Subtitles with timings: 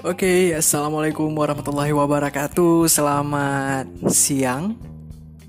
[0.00, 2.86] Oke, assalamualaikum warahmatullahi wabarakatuh.
[2.86, 4.78] Selamat siang,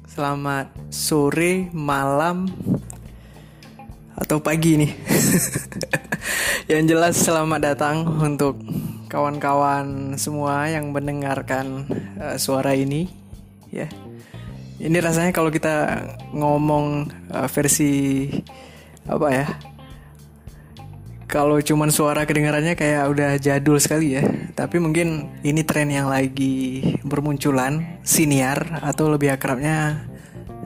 [0.09, 2.49] selamat sore, malam,
[4.17, 4.91] atau pagi nih.
[6.73, 8.57] yang jelas selamat datang untuk
[9.05, 11.85] kawan-kawan semua yang mendengarkan
[12.17, 13.05] uh, suara ini,
[13.69, 13.85] ya.
[14.81, 18.25] Ini rasanya kalau kita ngomong uh, versi
[19.07, 19.47] apa ya?
[21.31, 24.23] kalau cuman suara kedengarannya kayak udah jadul sekali ya.
[24.51, 30.03] Tapi mungkin ini tren yang lagi bermunculan, siniar atau lebih akrabnya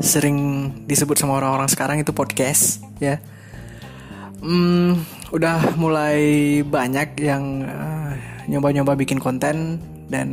[0.02, 3.21] sering disebut sama orang-orang sekarang itu podcast ya.
[4.41, 9.77] Hmm, udah mulai banyak yang nyoba nyoba-nyoba bikin konten
[10.09, 10.30] dan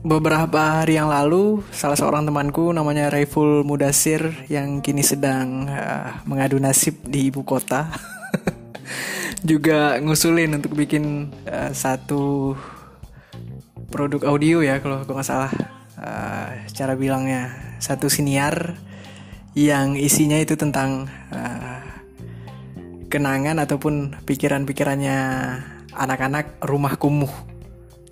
[0.00, 6.56] beberapa hari yang lalu salah seorang temanku namanya Raiful Mudasir yang kini sedang uh, mengadu
[6.56, 7.92] nasib di ibu kota
[9.50, 12.56] juga ngusulin untuk bikin uh, satu
[13.92, 15.52] produk audio ya kalau aku nggak salah.
[16.00, 18.80] Uh, cara bilangnya satu siniar
[19.52, 21.84] yang isinya itu tentang uh,
[23.12, 25.18] kenangan ataupun pikiran-pikirannya
[25.92, 27.28] anak-anak rumah kumuh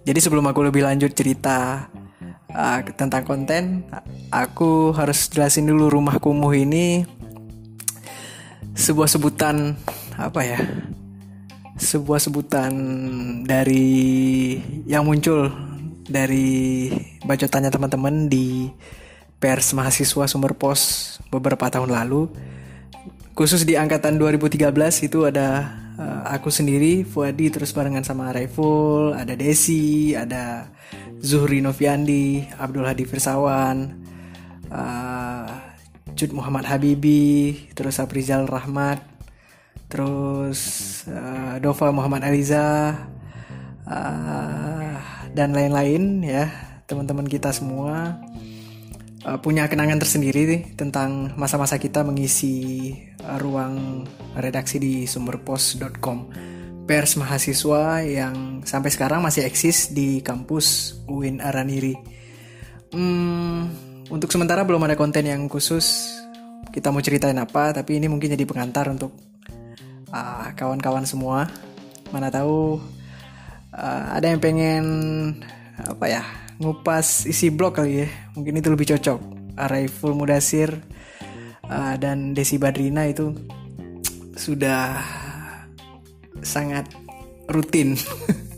[0.09, 1.85] jadi sebelum aku lebih lanjut cerita
[2.49, 3.85] uh, tentang konten,
[4.33, 7.05] aku harus jelasin dulu rumah kumuh ini
[8.73, 9.77] sebuah sebutan
[10.17, 10.57] apa ya?
[11.77, 12.73] Sebuah sebutan
[13.45, 14.57] dari
[14.89, 15.53] yang muncul
[16.09, 16.89] dari
[17.29, 18.73] bacotannya teman-teman di
[19.37, 22.33] pers mahasiswa sumber pos beberapa tahun lalu.
[23.37, 24.73] Khusus di angkatan 2013
[25.05, 30.71] itu ada uh, aku sendiri Fuadi terus barengan sama Raiful ada Desi ada
[31.19, 33.99] Zuhri Noviandi Abdul Hadi Firsawan
[34.71, 35.47] uh,
[36.15, 39.03] Cud Muhammad Habibi terus Aprizal Rahmat
[39.91, 40.61] terus
[41.11, 42.95] uh, Dova Muhammad Aliza
[43.85, 44.95] uh,
[45.35, 46.47] dan lain-lain ya
[46.89, 48.17] teman-teman kita semua.
[49.45, 52.97] Punya kenangan tersendiri nih tentang masa-masa kita mengisi
[53.39, 54.07] ruang
[54.39, 56.19] redaksi di sumberpos.com
[56.89, 61.93] pers mahasiswa yang sampai sekarang masih eksis di kampus UIN Araniri.
[62.95, 63.69] Hmm,
[64.09, 66.17] untuk sementara belum ada konten yang khusus
[66.73, 69.13] kita mau ceritain apa, tapi ini mungkin jadi pengantar untuk
[70.09, 71.39] uh, kawan-kawan uh, semua.
[72.09, 72.81] Mana tahu
[73.77, 74.85] uh, ada yang pengen
[75.85, 76.23] apa ya
[76.59, 79.19] ngupas isi blog kali ya mungkin itu lebih cocok
[79.55, 80.83] Araiful Mudasir
[81.69, 83.33] uh, dan Desi Badrina itu
[84.35, 84.99] sudah
[86.41, 86.89] sangat
[87.51, 87.97] rutin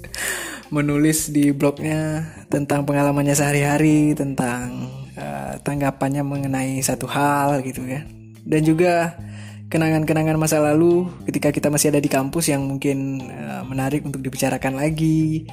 [0.75, 4.87] menulis di blognya tentang pengalamannya sehari-hari tentang
[5.19, 8.07] uh, tanggapannya mengenai satu hal gitu ya.
[8.47, 9.19] Dan juga
[9.71, 14.79] kenangan-kenangan masa lalu ketika kita masih ada di kampus yang mungkin uh, menarik untuk dibicarakan
[14.79, 15.47] lagi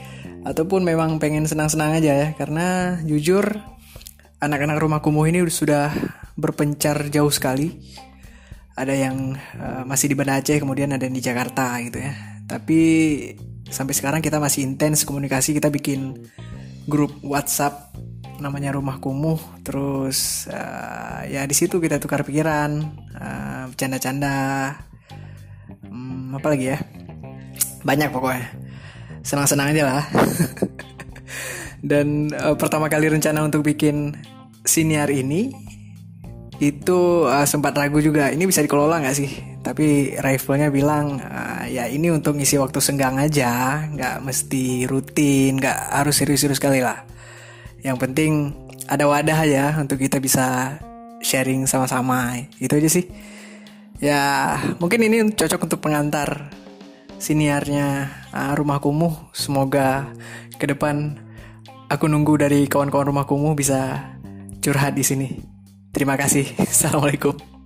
[0.45, 2.27] ataupun memang pengen senang-senang aja ya.
[2.37, 3.45] Karena jujur
[4.37, 5.89] anak-anak rumah kumuh ini sudah
[6.37, 7.73] berpencar jauh sekali.
[8.77, 12.13] Ada yang uh, masih di Banda Aceh kemudian ada di Jakarta gitu ya.
[12.45, 12.79] Tapi
[13.67, 16.15] sampai sekarang kita masih intens komunikasi kita bikin
[16.85, 17.91] grup WhatsApp
[18.37, 19.41] namanya rumah kumuh.
[19.65, 22.85] Terus uh, ya di situ kita tukar pikiran
[23.17, 24.37] uh, bercanda-canda.
[25.89, 26.77] Hmm, apa lagi ya?
[27.81, 28.45] Banyak pokoknya.
[29.25, 30.05] Senang-senang aja lah.
[31.89, 34.13] Dan uh, pertama kali rencana untuk bikin
[34.61, 35.49] siniar ini
[36.57, 39.29] itu uh, sempat ragu juga ini bisa dikelola nggak sih
[39.61, 45.93] tapi rivalnya bilang uh, ya ini untuk ngisi waktu senggang aja nggak mesti rutin nggak
[46.01, 47.05] harus serius-serius sekali lah
[47.85, 48.57] yang penting
[48.89, 50.77] ada wadah ya untuk kita bisa
[51.21, 53.05] sharing sama-sama itu aja sih
[54.01, 56.49] ya mungkin ini cocok untuk pengantar
[57.17, 59.33] siniarnya uh, Rumah Kumuh.
[59.33, 60.09] Semoga
[60.57, 61.17] ke depan
[61.89, 64.13] aku nunggu dari kawan-kawan Rumah Kumuh bisa
[64.61, 65.56] curhat di sini.
[65.97, 66.53] Terima kasih.
[66.61, 67.56] Assalamualaikum.